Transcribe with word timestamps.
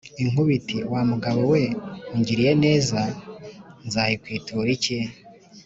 Inkuba 0.23 0.51
iti: 0.59 0.77
"Wa 0.91 1.01
mugabo 1.11 1.41
we 1.53 1.61
ungiriye 2.13 2.53
neza, 2.65 2.99
nzayikwitura 3.85 4.69
iki?" 4.77 4.99